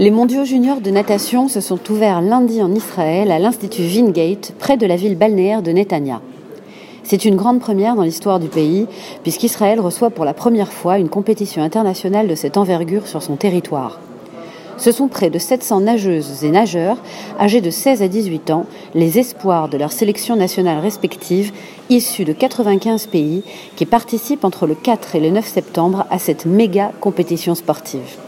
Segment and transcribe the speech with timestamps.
[0.00, 4.76] Les mondiaux juniors de natation se sont ouverts lundi en Israël à l'Institut Vingate, près
[4.76, 6.20] de la ville balnéaire de Netanya.
[7.02, 8.86] C'est une grande première dans l'histoire du pays,
[9.24, 13.98] puisqu'Israël reçoit pour la première fois une compétition internationale de cette envergure sur son territoire.
[14.76, 16.98] Ce sont près de 700 nageuses et nageurs,
[17.40, 21.50] âgés de 16 à 18 ans, les espoirs de leurs sélections nationales respectives,
[21.90, 23.42] issus de 95 pays,
[23.74, 28.27] qui participent entre le 4 et le 9 septembre à cette méga compétition sportive.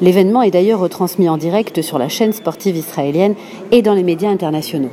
[0.00, 3.34] L'événement est d'ailleurs retransmis en direct sur la chaîne sportive israélienne
[3.70, 4.90] et dans les médias internationaux.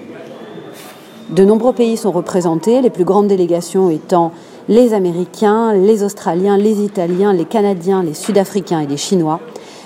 [1.30, 4.32] De nombreux pays sont représentés, les plus grandes délégations étant
[4.70, 9.40] les Américains, les Australiens, les Italiens, les Canadiens, les Sud-Africains et les Chinois,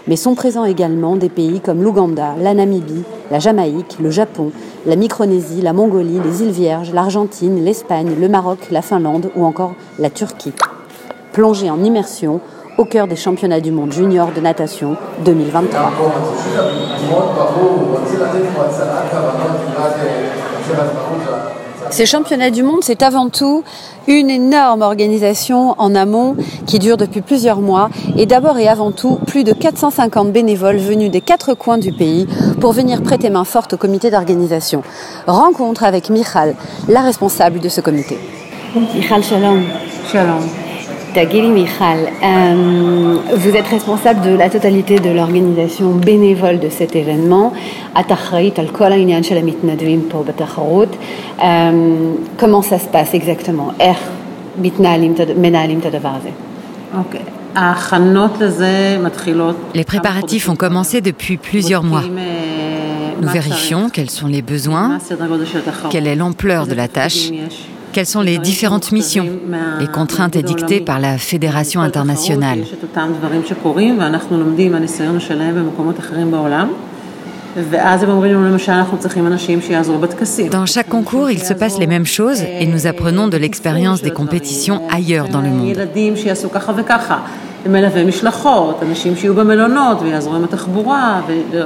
[0.07, 4.51] mais sont présents également des pays comme l'Ouganda, la Namibie, la Jamaïque, le Japon,
[4.87, 9.75] la Micronésie, la Mongolie, les îles Vierges, l'Argentine, l'Espagne, le Maroc, la Finlande ou encore
[9.99, 10.53] la Turquie.
[11.31, 12.41] Plongés en immersion
[12.77, 15.91] au cœur des championnats du monde junior de natation 2023.
[21.89, 23.63] Ces championnats du monde, c'est avant tout
[24.07, 29.19] une énorme organisation en amont qui dure depuis plusieurs mois et d'abord et avant tout
[29.27, 32.27] plus de 450 bénévoles venus des quatre coins du pays
[32.61, 34.83] pour venir prêter main forte au comité d'organisation.
[35.27, 36.55] Rencontre avec Michal,
[36.87, 38.17] la responsable de ce comité.
[38.95, 39.63] Michal, shalom.
[40.09, 40.60] Shalom.
[41.13, 47.51] Tagiri Michal, euh, vous êtes responsable de la totalité de l'organisation bénévole de cet événement.
[51.43, 53.73] Euh, comment ça se passe exactement?
[59.75, 62.03] Les préparatifs ont commencé depuis plusieurs mois.
[63.21, 64.97] Nous vérifions quels sont les besoins,
[65.89, 67.31] quelle est l'ampleur de la tâche
[67.91, 69.27] quelles sont les différentes missions
[69.79, 72.59] Les contraintes édictées par la Fédération internationale
[80.51, 84.11] dans chaque concours, il se passe les mêmes choses et nous apprenons de l'expérience des
[84.11, 85.75] compétitions ailleurs dans le monde.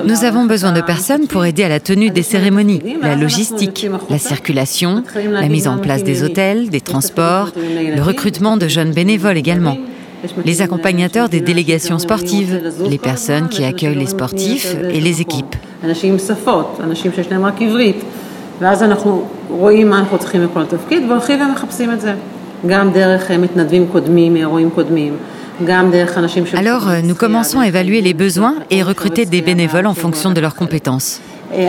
[0.06, 4.20] Nous avons besoin de personnes pour aider à la tenue des cérémonies, la logistique, la
[4.20, 9.78] circulation, la mise en place des hôtels, des transports, le recrutement de jeunes bénévoles également
[10.44, 15.56] les accompagnateurs des délégations sportives, les personnes qui accueillent les sportifs et les équipes.
[26.56, 30.42] Alors, euh, nous commençons à évaluer les besoins et recruter des bénévoles en fonction de
[30.42, 31.22] leurs compétences.
[31.58, 31.64] Il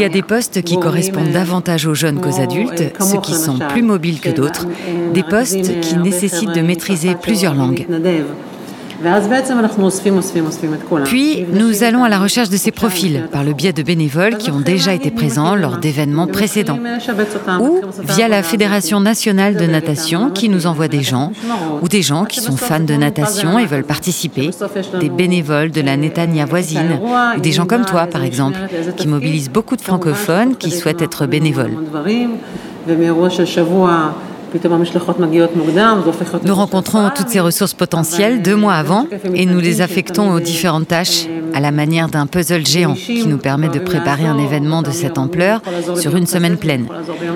[0.00, 3.82] y a des postes qui correspondent davantage aux jeunes qu'aux adultes, ceux qui sont plus
[3.82, 4.66] mobiles que d'autres,
[5.12, 7.86] des postes qui nécessitent de maîtriser plusieurs langues.
[11.04, 14.50] Puis, nous allons à la recherche de ces profils par le biais de bénévoles qui
[14.50, 16.78] ont déjà été présents lors d'événements précédents
[17.60, 21.32] ou via la Fédération nationale de natation qui nous envoie des gens
[21.82, 24.50] ou des gens qui sont fans de natation et veulent participer,
[25.00, 27.00] des bénévoles de la Netanya voisine
[27.36, 28.58] ou des gens comme toi par exemple
[28.96, 31.76] qui mobilisent beaucoup de francophones qui souhaitent être bénévoles.
[36.44, 40.88] Nous rencontrons toutes ces ressources potentielles deux mois avant et nous les affectons aux différentes
[40.88, 44.90] tâches à la manière d'un puzzle géant qui nous permet de préparer un événement de
[44.90, 45.60] cette ampleur
[45.96, 46.86] sur une semaine pleine,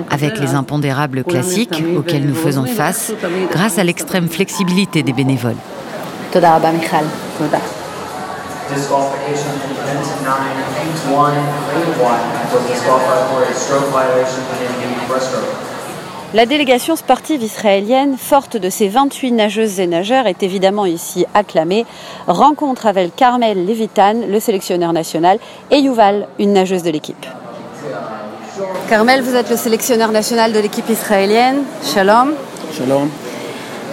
[0.09, 3.11] avec les impondérables classiques auxquels nous faisons face
[3.51, 5.55] grâce à l'extrême flexibilité des bénévoles.
[16.33, 21.85] La délégation sportive israélienne, forte de ses 28 nageuses et nageurs, est évidemment ici acclamée.
[22.27, 25.39] Rencontre avec Carmel Levitan, le sélectionneur national,
[25.71, 27.25] et Yuval, une nageuse de l'équipe.
[28.89, 31.63] Carmel, vous êtes le sélectionneur national de l'équipe israélienne.
[31.81, 32.33] Shalom.
[32.77, 33.09] Shalom.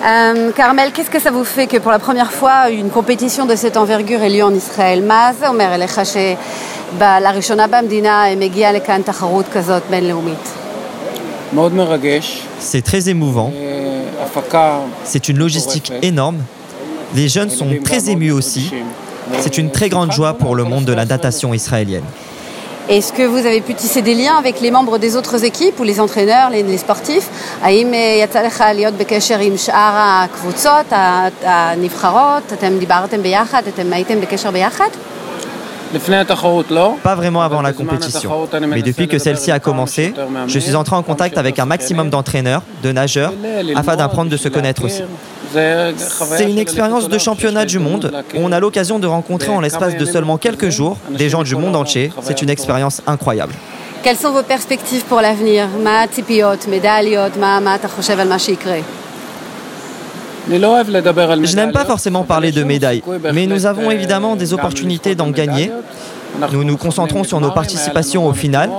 [0.04, 3.54] Euh, Carmel, qu'est-ce que ça vous fait que pour la première fois une compétition de
[3.54, 5.04] cette envergure ait lieu en Israël?
[12.58, 13.52] C'est très émouvant.
[15.04, 16.38] C'est une logistique énorme.
[17.14, 18.72] Les jeunes sont très émus aussi.
[19.40, 22.04] C'est une très grande joie pour le monde de la natation israélienne.
[22.86, 25.84] Est-ce que vous avez pu tisser des liens avec les membres des autres équipes ou
[25.84, 27.30] les entraîneurs, les, sportifs?
[37.02, 38.48] Pas vraiment avant la compétition.
[38.68, 40.14] Mais depuis que celle-ci a commencé,
[40.46, 43.32] je suis entré en contact avec un maximum d'entraîneurs, de nageurs,
[43.74, 45.02] afin d'apprendre de se connaître aussi.
[45.52, 49.96] C'est une expérience de championnat du monde où on a l'occasion de rencontrer en l'espace
[49.96, 52.10] de seulement quelques jours des gens du monde entier.
[52.22, 53.54] C'est une expérience incroyable.
[54.02, 55.66] Quelles sont vos perspectives pour l'avenir?
[60.50, 63.02] Je n'aime pas forcément parler de médailles,
[63.32, 65.70] mais nous avons évidemment des opportunités d'en gagner.
[66.52, 68.70] Nous nous concentrons sur nos participations au final.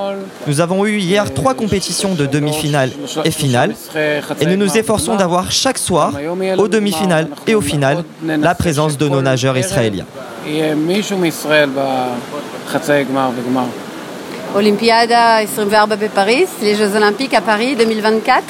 [0.48, 2.92] Nous avons eu hier trois compétitions de demi-finale
[3.24, 3.74] et finale,
[4.42, 6.14] et nous nous efforçons d'avoir chaque soir,
[6.58, 10.06] aux demi-finales et au final, la présence de nos nageurs israéliens.
[14.56, 18.44] Olympiada 24 Paris, les Jeux Olympiques à Paris 2024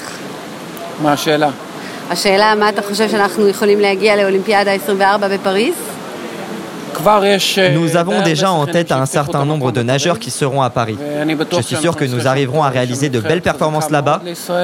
[7.73, 10.97] nous avons déjà en tête un certain nombre de nageurs qui seront à Paris.
[11.51, 14.21] Je suis sûr que nous arriverons à réaliser de belles performances là-bas.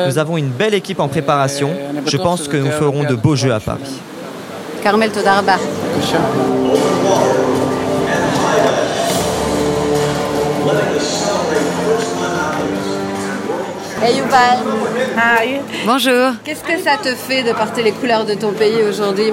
[0.07, 1.71] Nous avons une belle équipe en préparation.
[2.05, 3.99] Je pense que nous ferons de beaux jeux à Paris.
[4.81, 5.57] Carmel Todarba.
[14.33, 15.59] Hi.
[15.85, 16.31] Bonjour.
[16.45, 19.29] Qu'est-ce que ça te fait de porter les couleurs de ton pays aujourd'hui?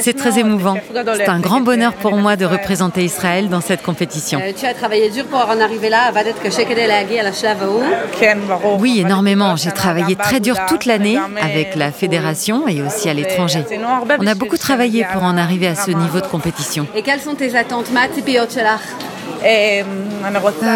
[0.00, 0.76] C'est très émouvant.
[1.16, 4.40] C'est un grand bonheur pour moi de représenter Israël dans cette compétition.
[4.42, 6.12] Euh, tu as travaillé dur pour en arriver là.
[8.78, 9.56] Oui, énormément.
[9.56, 13.64] J'ai travaillé très dur toute l'année avec la fédération et aussi à l'étranger.
[14.18, 16.86] On a beaucoup travaillé pour en arriver à ce niveau de compétition.
[16.94, 17.90] Et quelles sont tes attentes
[19.44, 19.82] euh,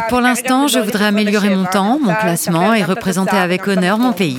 [0.09, 4.39] pour l'instant, je voudrais améliorer mon temps, mon classement et représenter avec honneur mon pays.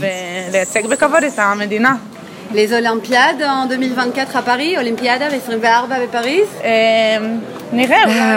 [2.53, 7.37] Les Olympiades en 2024 à Paris, Olympiade avec à Paris euh,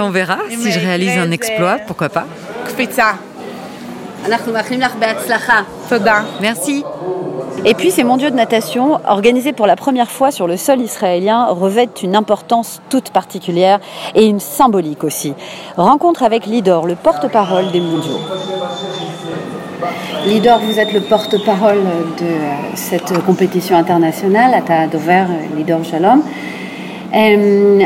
[0.03, 2.27] On verra si je réalise un exploit, pourquoi pas.
[6.41, 6.85] Merci.
[7.67, 11.47] Et puis ces mondiaux de natation, organisés pour la première fois sur le sol israélien,
[11.47, 13.81] revêtent une importance toute particulière
[14.15, 15.35] et une symbolique aussi.
[15.77, 18.21] Rencontre avec Lidor, le porte-parole des mondiaux.
[20.27, 21.83] Lidor, vous êtes le porte-parole
[22.19, 25.25] de cette compétition internationale, à Dover,
[25.57, 26.23] Lidor Shalom.
[27.15, 27.83] Euh,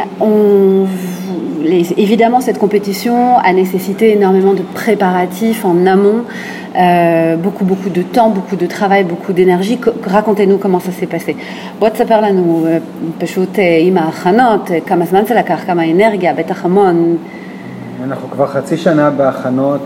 [1.96, 6.24] évidemment, cette compétition a nécessité énormément de préparatifs en amont,
[6.76, 9.78] euh, beaucoup, beaucoup de temps, beaucoup de travail, beaucoup d'énergie.
[10.06, 11.36] Racontez-nous comment ça s'est passé.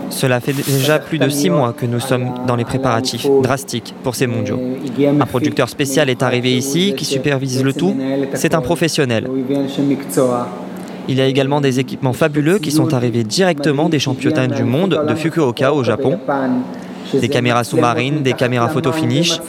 [0.09, 4.15] Cela fait déjà plus de six mois que nous sommes dans les préparatifs drastiques pour
[4.15, 4.59] ces mondiaux.
[5.19, 7.95] Un producteur spécial est arrivé ici qui supervise le tout.
[8.33, 9.27] C'est un professionnel.
[11.07, 15.03] Il y a également des équipements fabuleux qui sont arrivés directement des championnats du monde
[15.07, 16.19] de Fukuoka au Japon.
[17.13, 19.39] Des caméras sous-marines, des caméras photo finish.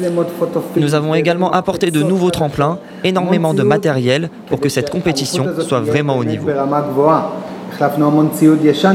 [0.77, 5.81] Nous avons également apporté de nouveaux tremplins, énormément de matériel pour que cette compétition soit
[5.81, 6.49] vraiment au niveau.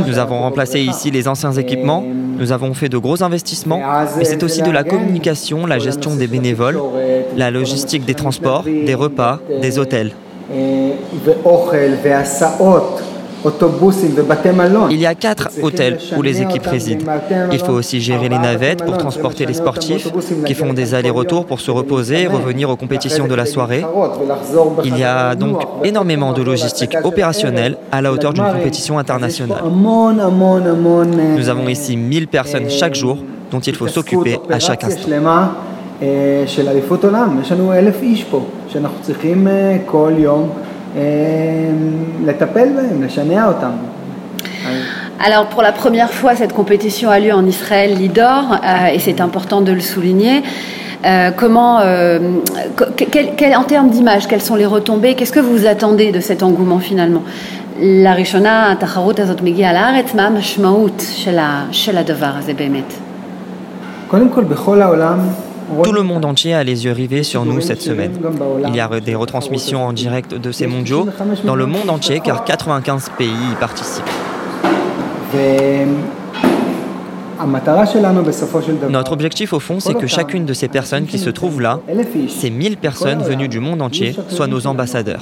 [0.08, 2.04] Nous avons remplacé ici les anciens équipements,
[2.38, 3.82] nous avons fait de gros investissements,
[4.18, 6.80] mais c'est aussi de la communication, la gestion des bénévoles,
[7.36, 10.12] la logistique des transports, des repas, des hôtels.
[14.92, 17.06] Il y a quatre hôtels où les équipes résident.
[17.52, 20.10] Il faut aussi gérer les navettes pour transporter les sportifs
[20.46, 23.86] qui font des allers-retours pour se reposer et revenir aux compétitions de la soirée.
[24.84, 29.64] Il y a donc énormément de logistique opérationnelle à la hauteur d'une compétition internationale.
[31.38, 33.18] Nous avons ici 1000 personnes chaque jour
[33.52, 35.10] dont il faut s'occuper à chaque instant.
[45.25, 49.21] Alors pour la première fois, cette compétition a lieu en Israël, l'IDOR, euh, et c'est
[49.21, 50.43] important de le souligner.
[51.05, 52.19] Euh, comment, euh,
[53.57, 57.23] en termes d'image, quelles sont les retombées Qu'est-ce que vous attendez de cet engouement finalement
[57.81, 61.03] La Rishona, התחרות הזאת מגיעה לארץ, מה המשמעות
[61.73, 62.93] של הדבר הזה באמת?
[64.09, 65.19] קודם כל, בכל העולם
[65.84, 68.14] Tout le monde entier a les yeux rivés sur nous cette semaine.
[68.68, 71.08] Il y a des retransmissions en direct de ces mondiaux
[71.46, 74.04] dans le monde entier car 95 pays y participent.
[78.90, 81.80] Notre objectif au fond, c'est que chacune de ces personnes qui se trouvent là,
[82.28, 85.22] ces 1000 personnes venues du monde entier, soient nos ambassadeurs.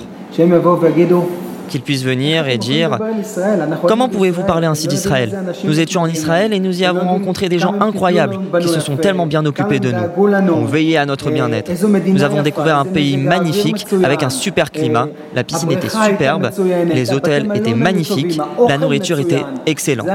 [1.67, 2.97] Qu'ils puissent venir et dire
[3.87, 5.37] Comment pouvez-vous parler ainsi d'Israël?
[5.63, 8.97] Nous étions en Israël et nous y avons rencontré des gens incroyables qui se sont
[8.97, 11.71] tellement bien occupés de nous, ont veillé à notre bien-être.
[12.07, 16.49] Nous avons découvert un pays magnifique avec un super climat, la piscine était superbe,
[16.85, 20.07] les hôtels étaient magnifiques, la nourriture était excellente.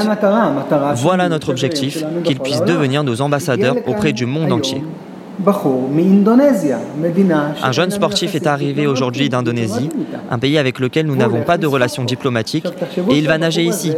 [0.97, 4.82] Voilà notre objectif, qu'ils puissent devenir nos ambassadeurs auprès du monde entier.
[7.62, 9.88] Un jeune sportif est arrivé aujourd'hui d'Indonésie,
[10.30, 12.66] un pays avec lequel nous n'avons pas de relations diplomatiques,
[13.11, 13.92] et il va nager ici.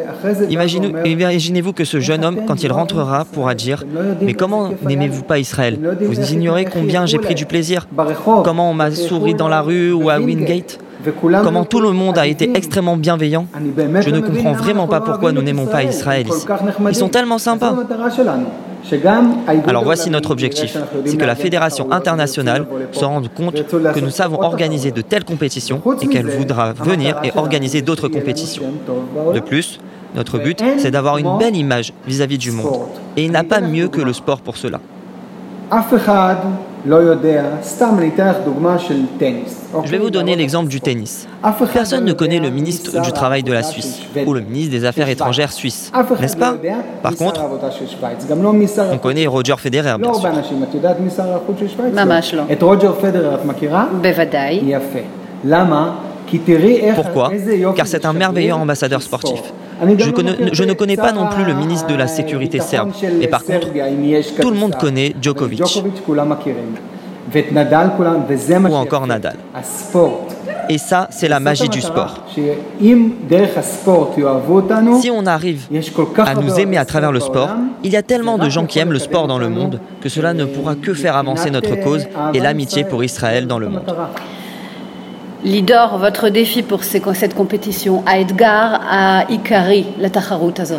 [0.48, 3.84] Imaginez-vous que ce jeune homme, quand il rentrera, pourra dire
[4.22, 7.86] Mais comment n'aimez-vous pas Israël Vous ignorez combien j'ai pris du plaisir
[8.44, 10.78] Comment on m'a souri dans la rue ou à Wingate
[11.42, 13.46] Comment tout le monde a été extrêmement bienveillant
[14.00, 16.46] Je ne comprends vraiment pas pourquoi nous n'aimons pas Israël ici.
[16.88, 17.74] Ils sont tellement sympas.
[19.66, 24.40] Alors voici notre objectif, c'est que la fédération internationale se rende compte que nous savons
[24.42, 28.64] organiser de telles compétitions et qu'elle voudra venir et organiser d'autres compétitions.
[29.34, 29.80] De plus,
[30.14, 32.88] notre but, c'est d'avoir une belle image vis-à-vis du monde.
[33.16, 34.80] Et il n'a pas mieux que le sport pour cela.
[39.84, 41.26] Je vais vous donner l'exemple du tennis.
[41.72, 45.08] Personne ne connaît le ministre du Travail de la Suisse ou le ministre des Affaires
[45.08, 46.54] étrangères suisse, n'est-ce pas
[47.02, 47.40] Par contre,
[48.92, 50.30] on connaît Roger Federer, bien sûr.
[56.94, 57.30] Pourquoi
[57.76, 59.40] Car c'est un merveilleux ambassadeur sportif.
[60.52, 63.68] Je, ne connais pas non plus le ministre de la Sécurité serbe, mais par contre,
[64.40, 65.62] tout le monde connaît Djokovic.
[68.70, 69.36] Ou encore Nadal.
[70.68, 72.24] Et ça, c'est la magie du sport.
[75.00, 75.66] Si on arrive
[76.18, 77.50] à nous aimer à travers le sport,
[77.82, 80.34] il y a tellement de gens qui aiment le sport dans le monde que cela
[80.34, 83.46] ne pourra que faire avancer notre cause et l'amitié pour Israël.
[83.46, 83.82] Dans le monde.
[85.44, 90.76] Lidor, votre défi pour cette compétition, à Edgar, à Ikari, la Tacharut Azot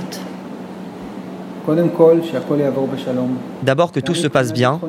[3.63, 4.79] D'abord que tout se passe bien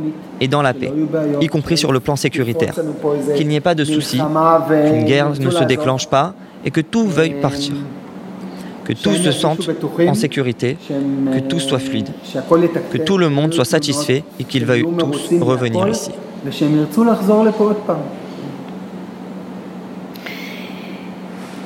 [0.40, 0.92] et dans la paix,
[1.40, 2.74] y compris sur le plan sécuritaire.
[3.34, 7.06] Qu'il n'y ait pas de soucis, qu'une guerre ne se déclenche pas et que tout
[7.06, 7.74] veuille partir.
[8.84, 9.68] Que tout se sente
[10.06, 10.78] en sécurité,
[11.32, 12.08] que tout soit fluide,
[12.90, 16.12] que tout le monde soit satisfait et qu'ils veuillent tous revenir ici.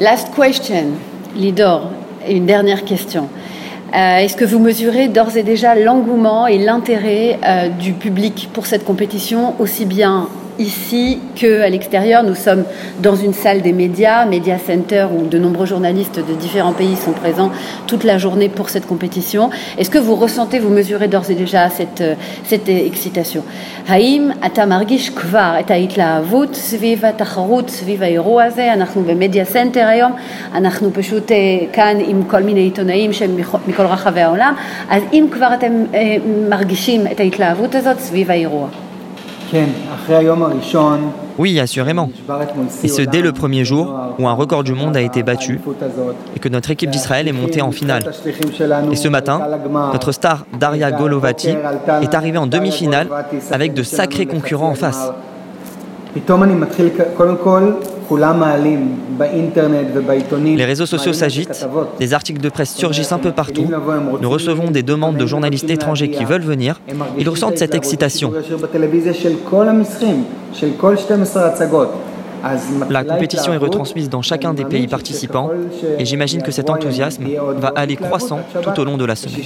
[0.00, 0.94] Last question,
[1.36, 1.90] Lidor,
[2.26, 3.28] une dernière question.
[3.94, 8.64] Euh, est-ce que vous mesurez d'ores et déjà l'engouement et l'intérêt euh, du public pour
[8.64, 12.23] cette compétition, aussi bien ici qu'à l'extérieur.
[12.23, 12.63] Nous sommes
[13.01, 17.11] dans une salle des médias, Media Center, où de nombreux journalistes de différents pays sont
[17.11, 17.51] présents
[17.87, 19.49] toute la journée pour cette compétition.
[19.77, 22.03] Est-ce que vous ressentez, vous mesurez d'ores et déjà cette,
[22.45, 23.43] cette excitation
[23.87, 28.73] האם אתה מרגיש כבר את ההתלהבות סביב התחרות, סביב האירוע הזה?
[28.73, 30.11] אנחנו במדיה סנטר היום,
[30.53, 31.31] אנחנו פשוט
[31.73, 33.37] כאן עם כל מיני עיתונאים שהם
[33.67, 34.53] מכל רחבי העולם,
[34.89, 35.83] אז אם כבר אתם
[36.49, 38.67] מרגישים את ההתלהבות הזאת סביב האירוע.
[41.38, 42.10] oui, assurément.
[42.82, 45.60] Et ce dès le premier jour où un record du monde a été battu
[46.36, 48.12] et que notre équipe d'Israël est montée en finale.
[48.90, 49.40] Et ce matin,
[49.92, 51.54] notre star Daria Golovati
[52.02, 53.08] est arrivée en demi-finale
[53.50, 55.12] avec de sacrés concurrents en face.
[60.56, 61.66] Les réseaux sociaux s'agitent,
[61.98, 63.66] des articles de presse surgissent un peu partout,
[64.20, 66.80] nous recevons des demandes de journalistes étrangers qui veulent venir,
[67.18, 68.32] ils ressentent cette excitation.
[72.88, 75.50] La compétition est retransmise dans chacun des pays participants
[75.98, 77.24] et j'imagine que cet enthousiasme
[77.56, 79.40] va aller croissant tout au long de la semaine.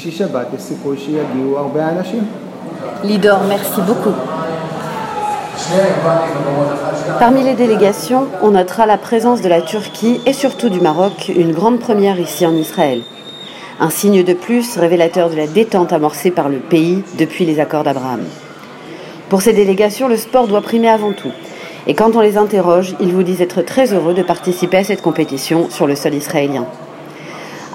[3.05, 4.15] Lidor, merci beaucoup.
[7.19, 11.53] Parmi les délégations, on notera la présence de la Turquie et surtout du Maroc, une
[11.53, 13.03] grande première ici en Israël.
[13.81, 17.85] Un signe de plus révélateur de la détente amorcée par le pays depuis les accords
[17.85, 18.23] d'Abraham.
[19.29, 21.33] Pour ces délégations, le sport doit primer avant tout.
[21.87, 25.03] Et quand on les interroge, ils vous disent être très heureux de participer à cette
[25.03, 26.67] compétition sur le sol israélien.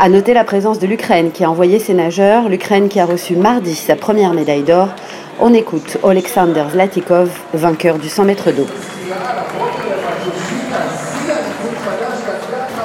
[0.01, 3.35] À noter la présence de l'Ukraine qui a envoyé ses nageurs, l'Ukraine qui a reçu
[3.35, 4.87] mardi sa première médaille d'or
[5.41, 8.65] on écoute Alexander Zlatikov, vainqueur du 100 mètres d'eau.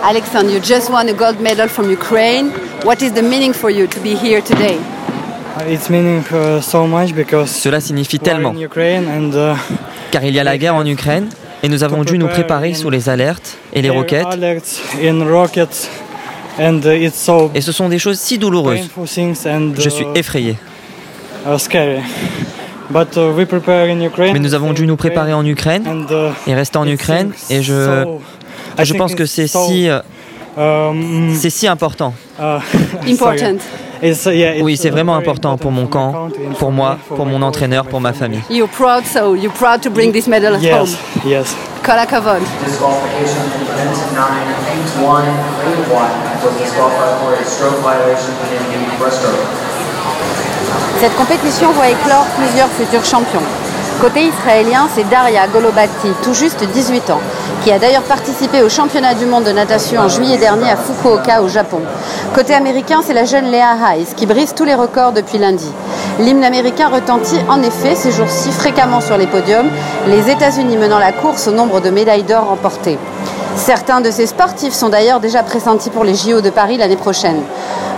[0.02, 2.50] Alexander, you just won a gold medal from Ukraine.
[2.85, 4.76] What is the meaning for you to be here today?
[5.68, 8.54] It's meaning uh, so much because Cela signifie tellement.
[8.56, 9.54] Uh,
[10.11, 11.28] Car il y a la guerre en Ukraine
[11.62, 14.26] et nous avons dû nous préparer sous les alertes et les roquettes.
[16.58, 18.88] Et ce sont des choses si douloureuses.
[19.78, 20.56] Je suis uh, effrayé.
[24.32, 28.04] Mais nous avons dû nous préparer en Ukraine uh, et rester en Ukraine et je
[28.82, 29.88] Je pense que c'est si,
[30.56, 32.14] um, c'est si important.
[32.38, 33.56] Important.
[34.62, 38.42] Oui, c'est vraiment important pour mon camp, pour moi, pour mon entraîneur, pour ma famille.
[38.50, 40.88] You're proud, so you're proud to bring this medal home.
[41.85, 41.91] Yes.
[41.91, 42.43] Kolakavod.
[42.64, 44.25] Disqualification event 9,
[45.05, 45.29] 8-1,
[45.85, 48.33] 8-1 was disqualified for a stroke violation
[48.73, 49.45] in the breaststroke.
[51.00, 53.43] Cette compétition voit éclore plusieurs futurs champions.
[54.00, 57.21] Côté israélien, c'est Daria Golobati, tout juste 18 ans,
[57.62, 61.43] qui a d'ailleurs participé au championnat du monde de natation en juillet dernier à Fukuoka
[61.43, 61.81] au Japon.
[62.35, 65.71] Côté américain, c'est la jeune Leah Hayes, qui brise tous les records depuis lundi.
[66.21, 69.68] L'hymne américain retentit en effet ces jours-ci fréquemment sur les podiums,
[70.06, 72.99] les États-Unis menant la course au nombre de médailles d'or remportées.
[73.56, 77.42] Certains de ces sportifs sont d'ailleurs déjà pressentis pour les JO de Paris l'année prochaine.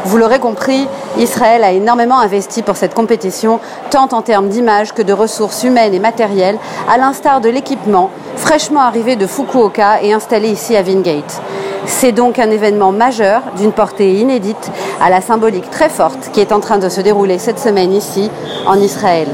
[0.07, 0.87] Vous l'aurez compris,
[1.19, 5.95] Israël a énormément investi pour cette compétition, tant en termes d'image que de ressources humaines
[5.95, 6.59] et matérielles,
[6.89, 11.43] à l'instar de l'équipement fraîchement arrivé de Fukuoka et installé ici à Vingate.
[11.87, 16.53] C'est donc un événement majeur, d'une portée inédite, à la symbolique très forte, qui est
[16.53, 18.31] en train de se dérouler cette semaine ici,
[18.67, 19.29] en Israël.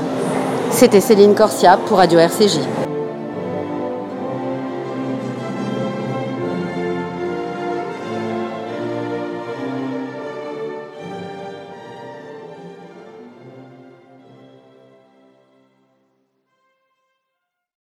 [0.71, 2.82] C'était Céline Corsia pour Radio RCJ.